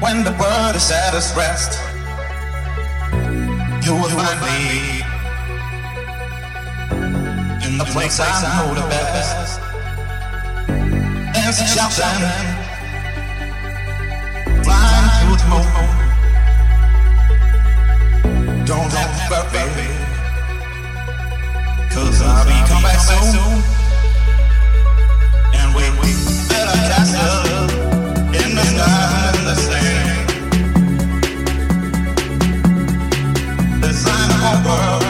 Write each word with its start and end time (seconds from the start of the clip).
when 0.00 0.24
the 0.24 0.32
world 0.32 0.76
is 0.76 0.90
at 0.90 1.14
its 1.14 1.34
rest, 1.36 1.80
you 3.84 3.94
will 3.94 4.10
find 4.10 4.40
me 4.48 5.02
in 7.66 7.78
the 7.78 7.84
place 7.92 8.20
I 8.20 8.28
know 8.42 8.74
the 8.74 8.86
best. 8.88 9.60
Dancing, 11.34 11.70
shouting, 11.74 12.20
flying 14.64 15.08
through 15.16 15.36
the 15.40 15.48
moon. 15.52 15.88
Don't 18.66 18.92
have 18.92 19.12
to 19.16 19.38
worry, 19.54 19.90
cause 21.90 22.20
I'll 22.22 22.44
be 22.44 22.56
come 22.68 22.82
back 22.82 23.00
soon. 23.00 23.62
And 25.58 25.68
we 25.74 25.84
build 26.48 26.68
a 26.68 26.78
castle 26.90 27.70
in 28.42 28.50
the 28.56 28.64
sky 28.64 29.32
and 29.34 29.46
the 29.46 29.54
sand. 29.54 29.85
World, 34.66 35.05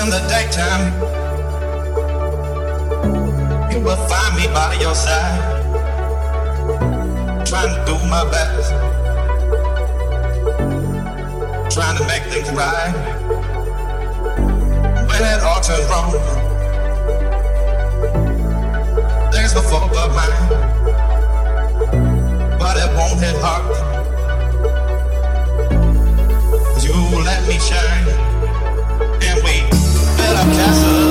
in 0.00 0.08
the 0.10 0.20
daytime. 0.28 0.92
You 3.72 3.80
will 3.80 3.96
find 4.08 4.36
me 4.36 4.46
by 4.48 4.74
your 4.80 4.94
side, 4.94 5.40
trying 7.46 7.74
to 7.74 7.84
do 7.86 7.94
my 8.08 8.24
best, 8.30 8.70
trying 11.74 11.96
to 11.98 12.04
make 12.06 12.22
things 12.32 12.50
right. 12.52 12.94
When 15.08 15.22
it 15.22 15.42
all 15.42 15.60
turns 15.60 15.86
wrong, 15.90 16.12
there's 19.32 19.54
no 19.54 19.62
fault 19.62 19.96
of 19.96 20.14
mine, 20.14 20.48
but 22.58 22.76
it 22.76 22.90
won't 22.96 23.20
hit 23.20 23.36
hard. 23.40 23.89
Let 27.18 27.46
me 27.48 27.58
shine 27.58 28.08
and 29.22 29.42
we 29.42 29.60
build 30.16 30.36
a 30.38 30.44
castle. 30.54 31.09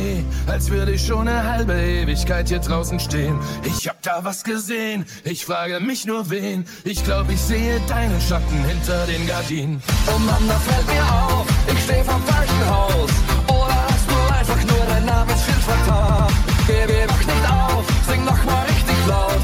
Schnee, 0.00 0.24
als 0.46 0.70
würde 0.70 0.92
ich 0.92 1.06
schon 1.06 1.28
eine 1.28 1.44
halbe 1.44 1.74
Ewigkeit 1.74 2.48
hier 2.48 2.58
draußen 2.58 2.98
stehen. 3.00 3.38
Ich 3.64 3.88
hab 3.88 4.00
da 4.02 4.24
was 4.24 4.44
gesehen, 4.44 5.04
ich 5.24 5.44
frage 5.44 5.80
mich 5.80 6.06
nur 6.06 6.30
wen. 6.30 6.64
Ich 6.84 7.04
glaub, 7.04 7.28
ich 7.30 7.40
sehe 7.40 7.80
deine 7.88 8.20
Schatten 8.20 8.64
hinter 8.64 9.06
den 9.06 9.26
Gardinen. 9.26 9.82
Oh 10.06 10.18
Mann, 10.18 10.48
da 10.48 10.58
fällt 10.58 10.86
mir 10.86 11.02
auf, 11.02 11.46
ich 11.70 11.84
steh 11.84 12.02
vom 12.04 12.22
falschen 12.22 12.70
Haus. 12.70 13.10
Oder 13.48 13.86
hast 13.88 14.10
du 14.10 14.34
einfach 14.38 14.64
nur 14.64 14.86
dein 14.88 15.04
Namensschild 15.04 15.62
vertan? 15.68 16.32
Geh, 16.66 17.06
mach 17.06 17.18
nicht 17.18 17.52
auf, 17.52 17.84
sing 18.08 18.24
noch 18.24 18.44
mal 18.44 18.64
richtig 18.66 18.96
laut, 19.06 19.42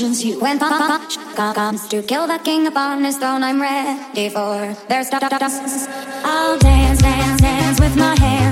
visions 0.00 0.24
you 0.24 0.40
went 0.40 0.62
on 0.62 1.54
comes 1.54 1.86
to 1.86 2.02
kill 2.02 2.26
the 2.26 2.38
king 2.38 2.66
upon 2.66 3.04
his 3.04 3.18
throne 3.18 3.42
i'm 3.42 3.60
ready 3.60 4.30
for 4.30 4.74
their 4.88 5.04
stuff 5.04 5.22
i'll 6.24 6.58
dance 6.58 7.02
dance 7.02 7.40
dance 7.42 7.80
with 7.80 7.94
my 7.96 8.18
hands. 8.18 8.49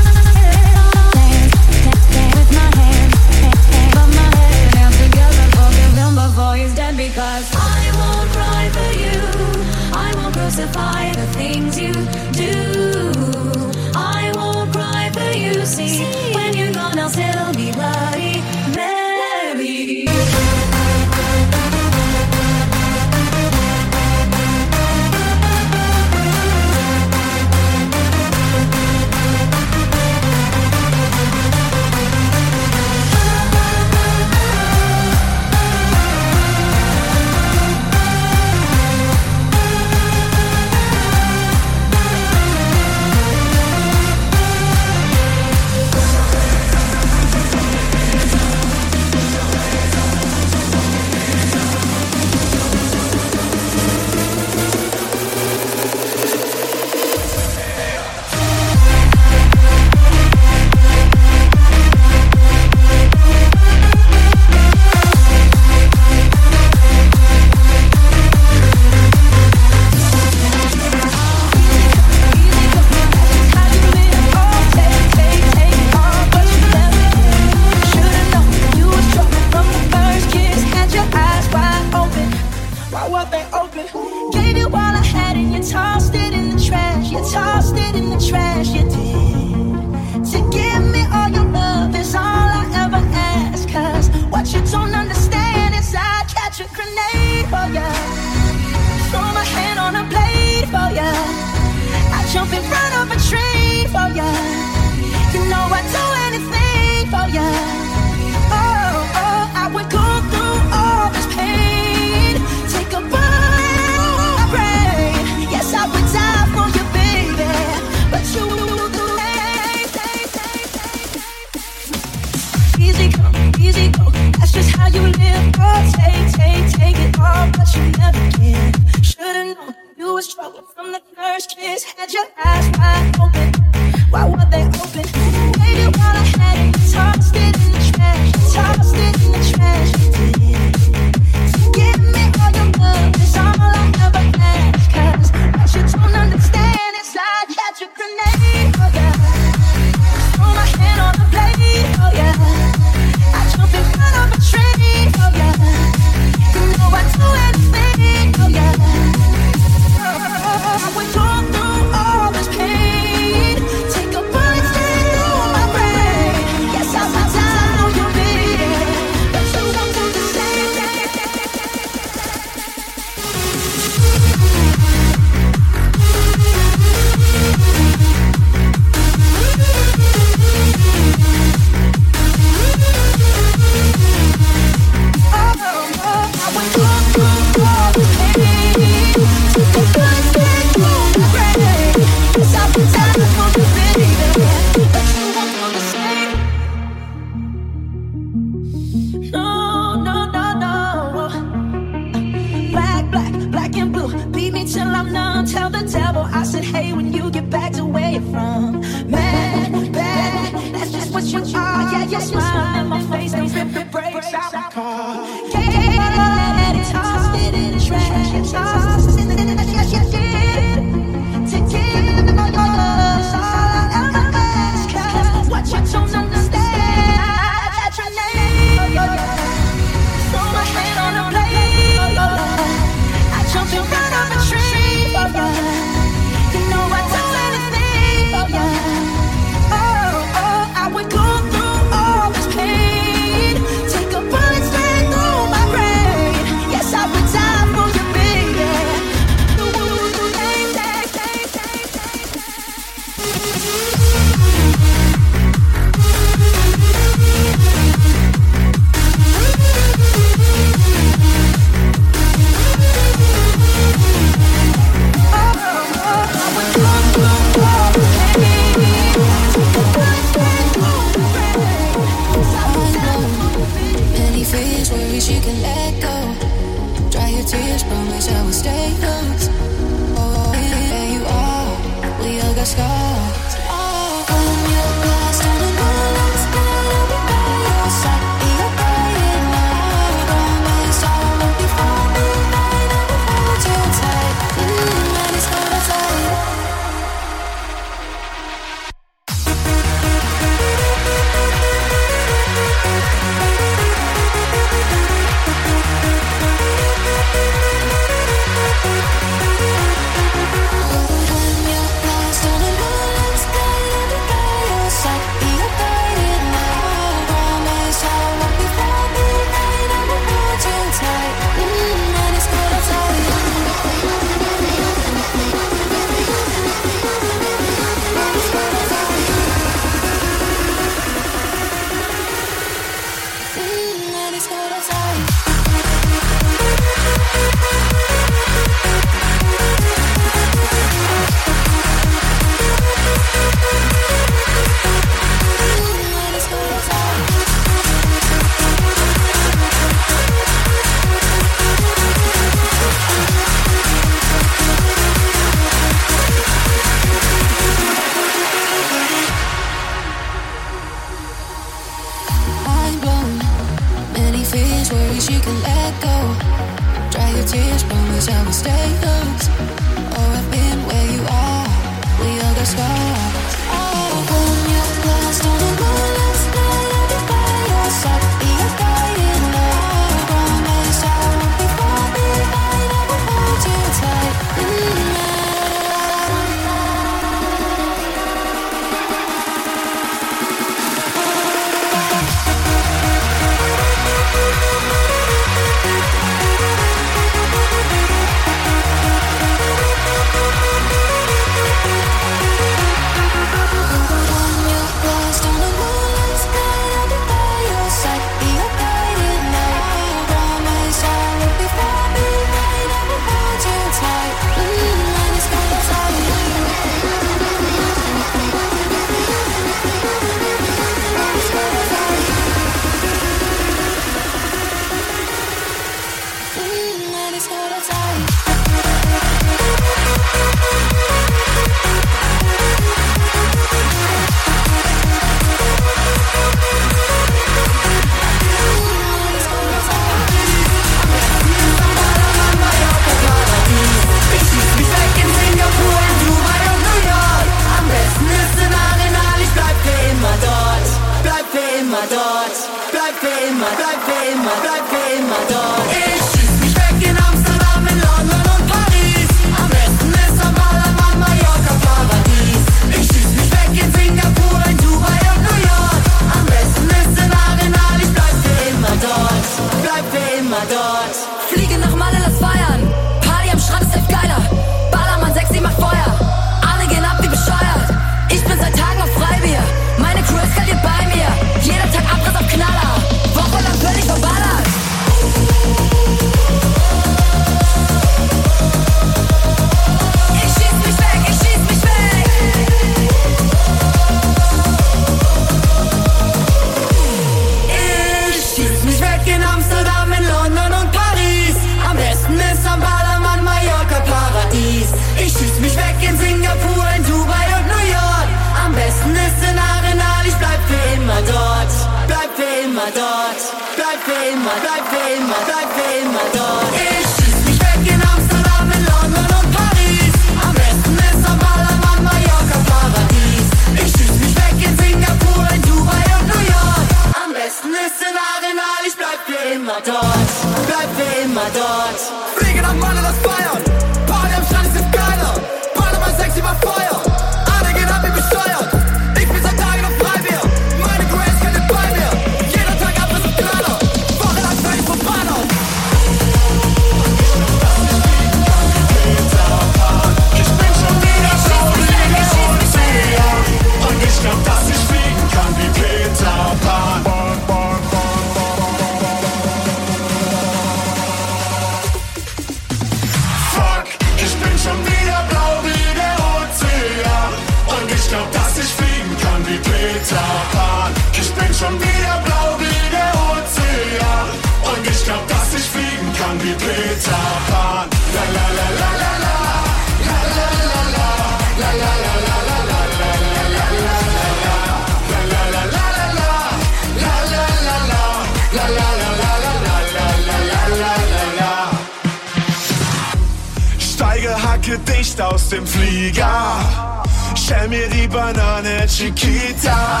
dicht 594.78 595.20
aus 595.20 595.48
dem 595.48 595.66
Flieger. 595.66 597.02
Stell 597.34 597.68
mir 597.68 597.88
die 597.88 598.06
Banane 598.08 598.86
Chiquita. 598.86 600.00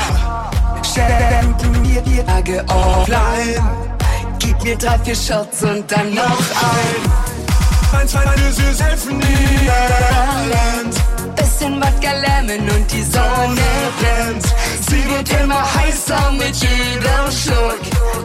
Stell 0.82 1.78
mir 1.82 2.00
die 2.02 2.22
Tage 2.24 2.64
offline. 2.68 3.88
Gib 4.38 4.62
mir 4.62 4.76
drei, 4.76 4.98
vier 5.00 5.14
Shots 5.14 5.62
und 5.62 5.90
dann 5.90 6.14
noch 6.14 6.22
ein. 6.24 8.00
Ein, 8.00 8.08
zwei, 8.08 8.20
eine 8.20 8.52
süß 8.52 8.82
helfen 8.82 9.18
Niederland. 9.18 10.94
Bisschen 11.36 11.76
Wodka 11.76 12.12
Lemon 12.12 12.68
und 12.68 12.92
die 12.92 13.02
Sonne 13.02 13.68
brennt. 13.98 14.44
Sie 14.88 15.04
wird 15.08 15.28
immer 15.40 15.62
heißer 15.74 16.32
mit 16.32 16.56
jedem 16.56 17.30
Schluck. 17.30 17.80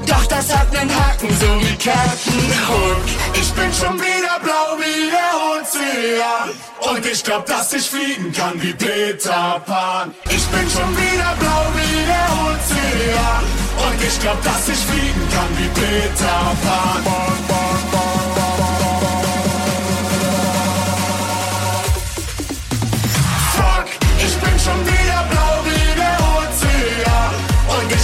Doch 0.07 0.25
das 0.27 0.55
hat 0.55 0.71
nen 0.71 0.89
Haken, 0.89 1.29
so 1.39 1.47
wie 1.61 1.75
Captain 1.75 2.51
Hook. 2.67 3.05
Ich 3.33 3.51
bin 3.53 3.73
schon 3.73 3.99
wieder 3.99 4.39
blau 4.41 4.77
wie 4.77 5.09
der 5.11 5.33
Ozean. 5.51 6.49
Und 6.79 7.05
ich 7.05 7.23
glaub, 7.23 7.45
dass 7.45 7.73
ich 7.73 7.89
fliegen 7.89 8.31
kann 8.31 8.61
wie 8.61 8.73
Peter 8.73 9.61
Pan. 9.65 10.13
Ich 10.29 10.45
bin 10.47 10.69
schon 10.69 10.91
wieder 10.95 11.35
blau 11.39 11.65
wie 11.75 12.05
der 12.05 12.29
Ozean. 12.47 13.43
Und 13.85 14.03
ich 14.03 14.19
glaub, 14.19 14.41
dass 14.43 14.69
ich 14.69 14.79
fliegen 14.79 15.27
kann 15.33 15.51
wie 15.57 15.69
Peter 15.79 16.55
Pan. 16.63 17.52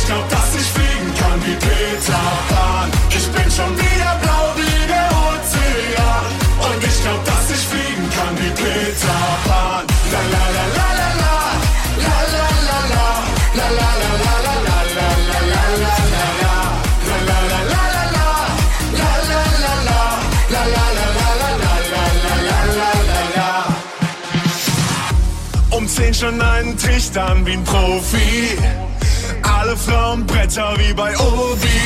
glaub, 0.09 0.27
dass 0.29 0.55
ich 0.55 0.69
fliegen 0.75 1.11
kann 1.19 1.39
wie 1.45 1.55
Peter 1.65 2.25
Pan. 2.49 2.89
Ich 3.17 3.27
bin 3.35 3.47
schon 3.51 3.73
wieder 3.77 4.13
blau 4.21 4.45
wie 4.59 4.79
der 4.93 5.09
Ozean. 5.27 6.25
Und 6.65 6.79
ich 6.89 6.97
glaub, 7.03 7.21
dass 7.29 7.45
ich 7.55 7.63
fliegen 7.71 8.07
kann 8.15 8.33
wie 8.41 8.51
Peter 8.61 9.21
Pan. 9.47 9.83
La 10.13 10.21
la 10.33 10.45
la 10.55 10.65
la 10.77 10.87
la 10.99 11.09
la. 11.21 11.35
La 12.05 12.17
la 12.35 12.47
la 12.69 12.79
la. 12.93 13.07
La 13.59 13.67
la 13.79 13.89
la 14.01 14.11
la 14.11 14.39
Um 25.71 25.87
10 25.87 26.13
schon 26.13 26.41
einen 26.41 26.77
Trichtern 26.77 27.45
wie 27.45 27.53
ein 27.53 27.63
Profi 27.63 28.88
alle 29.59 29.75
Frauen 29.75 30.25
Bretter 30.25 30.73
wie 30.77 30.93
bei 30.93 31.15
Obi. 31.17 31.79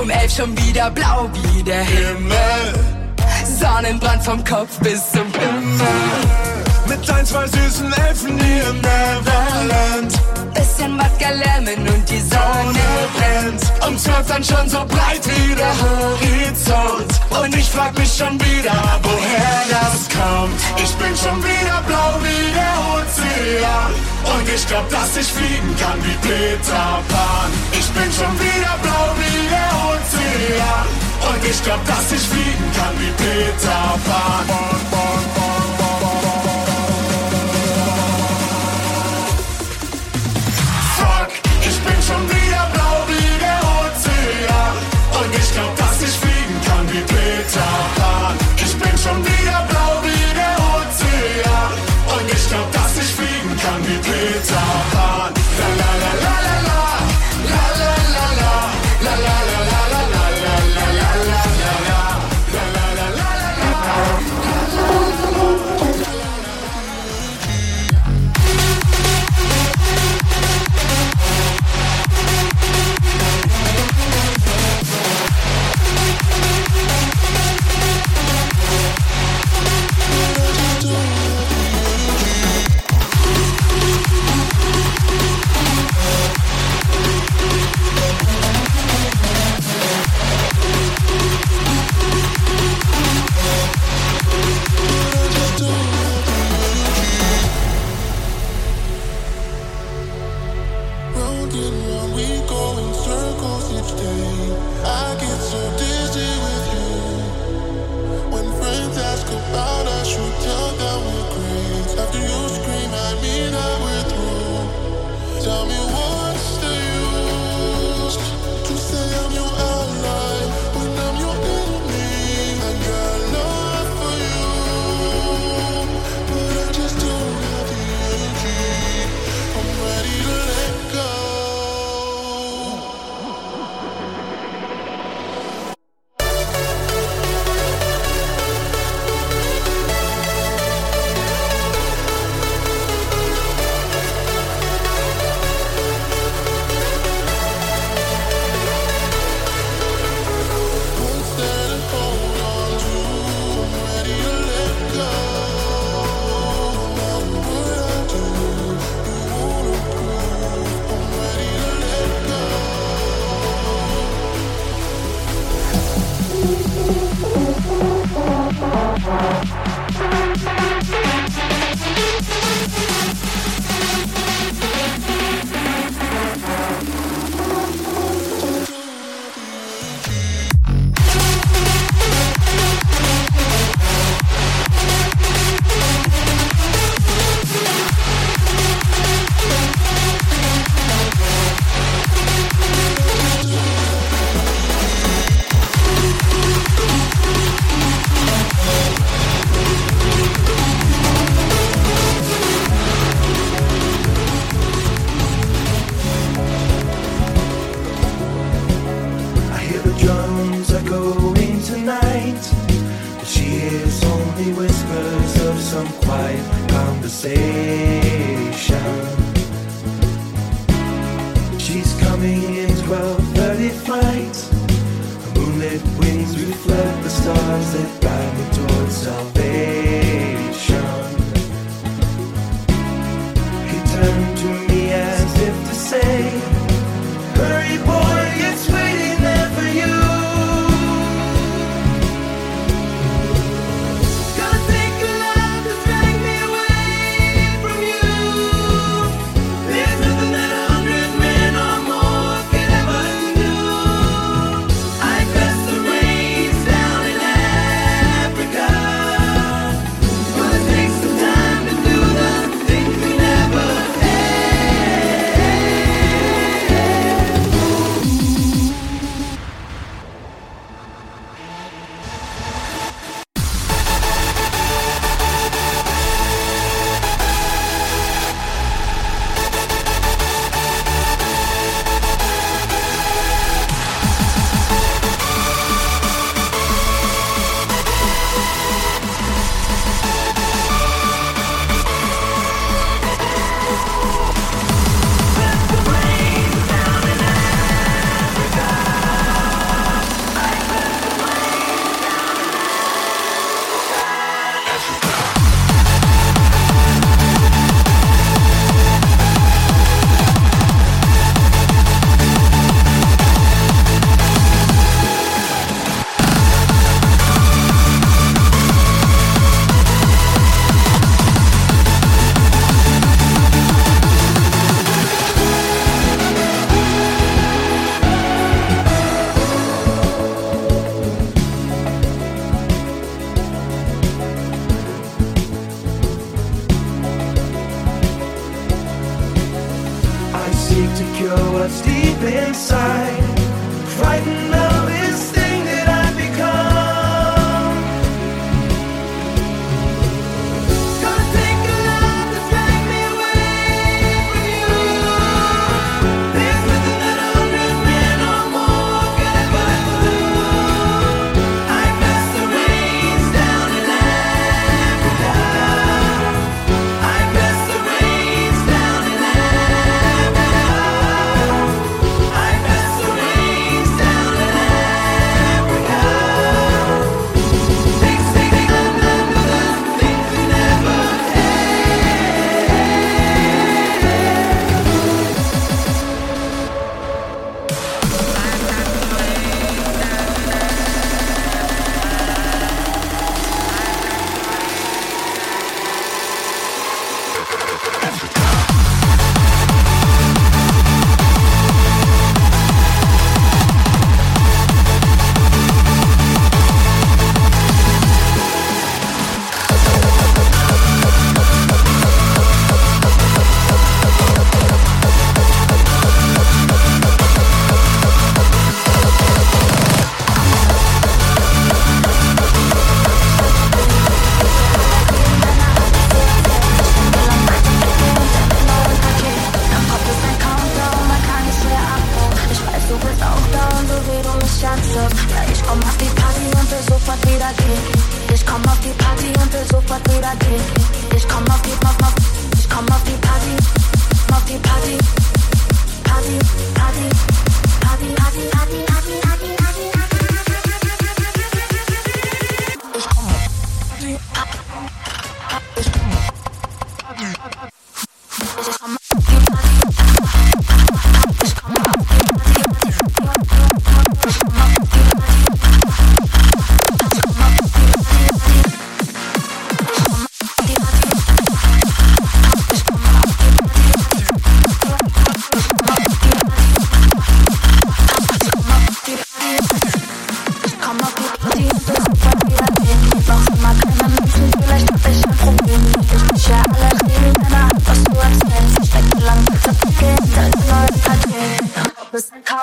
Um 0.00 0.08
elf 0.08 0.34
schon 0.34 0.56
wieder 0.56 0.90
blau 0.90 1.28
wie 1.34 1.62
der 1.62 1.82
Himmel. 1.82 2.72
Sonnenbrand 3.58 4.24
vom 4.24 4.42
Kopf 4.44 4.78
bis 4.80 5.10
zum 5.10 5.26
Himmel. 5.32 5.86
Mit 6.88 7.10
ein, 7.10 7.26
zwei 7.26 7.46
süßen 7.46 7.92
Elfen 7.92 8.38
hier 8.42 8.70
im 8.70 8.76
Neverland. 8.76 10.12
Bisschen 10.54 10.98
Wodka 10.98 11.30
Lemon 11.30 11.86
und 11.86 12.10
die 12.10 12.20
Sonne 12.20 12.86
brennt. 13.16 13.62
Um 13.86 13.98
zwölf 13.98 14.26
dann 14.26 14.42
schon 14.42 14.68
so 14.68 14.78
breit 14.78 15.22
wie 15.24 15.54
der 15.54 15.74
Horizont. 15.82 17.12
Und 17.42 17.56
ich 17.56 17.68
frag 17.68 17.96
mich 17.98 18.12
schon 18.12 18.40
wieder, 18.40 19.00
woher 19.02 19.62
das 19.70 20.08
kommt. 20.08 20.60
Ich 20.82 20.92
bin 20.94 21.14
schon 21.16 21.42
wieder 21.44 21.49
und 24.24 24.48
ich 24.48 24.66
glaub, 24.66 24.88
dass 24.90 25.16
ich 25.16 25.26
fliegen 25.26 25.76
kann 25.78 25.98
wie 26.04 26.16
Peter 26.26 27.02
Pan. 27.08 27.50
Ich 27.72 27.88
bin 27.90 28.12
schon 28.12 28.38
wieder 28.38 28.76
blau 28.82 29.14
wie 29.18 29.48
der 29.48 29.70
Ozean. 29.88 30.86
Und 31.28 31.44
ich 31.44 31.62
glaub, 31.62 31.84
dass 31.86 32.12
ich 32.12 32.20
fliegen 32.20 32.72
kann 32.76 32.94
wie 32.98 33.12
Peter 33.22 33.98
Pan. 34.06 34.46
Bon, 34.46 34.80
bon, 34.90 35.20
bon, 35.34 35.60
Fuck, 40.96 41.30
ich 41.68 41.78
bin 41.80 42.02
schon 42.02 42.28
wieder 42.28 42.39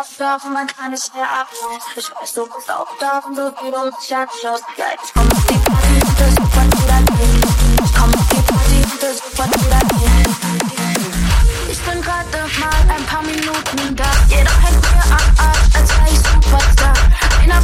auch 0.08 0.18
davon, 0.18 0.54
man 0.54 0.68
kann 0.68 0.92
nicht 0.92 1.14
mehr 1.14 1.24
abhauen. 1.24 1.80
Ich 1.96 2.10
weiß, 2.10 2.34
du 2.34 2.46
bist 2.46 2.70
auch 2.70 2.98
davon, 3.00 3.36
so 3.36 3.52
wie 3.62 3.72
du 3.72 3.86
mich 3.86 4.16
anschaust. 4.16 4.64
Ja, 4.78 4.86
ich 4.94 5.14
komm 5.14 5.28
auf 5.32 5.46
die 5.46 5.58
Party 5.58 5.94
und 5.94 6.20
das 6.20 6.30
ist 6.30 6.40
wieder 6.40 6.96
hin. 7.18 7.42
Ich 7.84 7.94
komm 7.94 8.14
auf 8.14 8.28
die 8.30 8.42
Party 8.42 8.78
und 8.84 9.04
das 9.04 9.16
ist 9.16 9.38
wieder 9.38 9.80
hin. 10.00 10.36
Ich 11.70 11.80
bin 11.80 12.02
gerade 12.02 12.38
mal 12.60 12.96
ein 12.96 13.06
paar 13.06 13.24
Minuten 13.24 13.96
da. 13.96 14.06
Jeder 14.30 14.52
hängt 14.62 14.82
mir 14.82 15.14
ab, 15.14 15.22
ab, 15.38 15.58
als 15.74 15.90
wäre 15.90 16.10
ich 16.10 16.20
Superstar. 16.20 16.94
Einer 17.44 17.62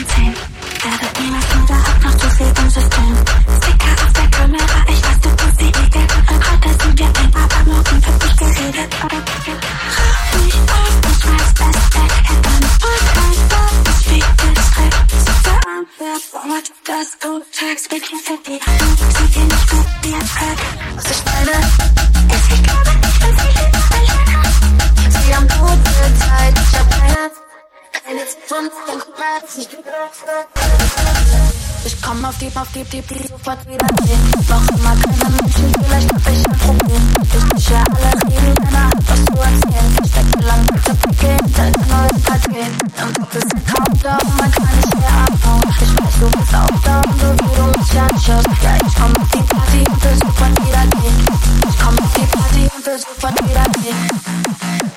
content 0.00 0.36
Gotta 0.82 1.20
be 1.20 1.30
my 1.30 1.40
soldier, 1.40 1.82
not 2.02 2.20
to 2.20 2.30
say 2.30 2.52
I'm 2.56 2.70
just 2.70 3.19
die, 32.40 32.50
auf 32.56 32.68
die, 32.72 32.84
die, 32.84 33.28
sofort 33.28 33.66
wieder 33.68 33.86
drehen. 33.86 34.20
Noch 34.48 34.68
immer 34.68 34.96
keine 34.96 35.28
Menschen, 35.36 35.72
vielleicht 35.84 36.10
hab 36.12 36.32
ich 36.32 36.46
ein 36.48 36.58
Problem. 36.58 37.02
Ich 37.22 37.54
mische 37.54 37.76
alle 37.76 38.12
Regeln, 38.24 38.54
keiner 38.54 38.86
hat 38.86 39.04
was 39.08 39.24
zu 39.24 39.34
erzählen. 39.36 39.90
Lang 40.40 40.64
hinter 40.72 40.94
Paket. 40.94 41.40
Ein 41.52 41.72
Countdown, 43.66 44.36
man 44.38 44.50
kann 44.52 44.76
nicht 44.76 44.96
mehr 44.98 45.14
abhauen. 45.20 45.62
Ich 45.68 45.80
weiß, 45.80 46.14
du 46.20 46.26
bist 46.30 46.50
so 46.50 46.58
wie 46.70 47.54
du 47.56 47.64
mich 47.78 48.00
anschaust. 48.00 48.48
Ja, 48.62 48.72
ich 48.86 48.94
komm 48.94 49.12
auf 49.16 49.28
die 49.32 49.42
Party 49.42 49.80
und 49.90 50.04
will 50.04 50.16
sofort 50.16 50.54
wieder 50.66 50.84
gehen. 51.00 51.18
Ich 51.68 51.78
komm 51.78 51.98
auf 51.98 52.12
die 52.14 52.26
Party 52.26 52.62
und 52.74 52.86
will 52.86 52.98
sofort 52.98 53.36
wieder. 53.48 54.89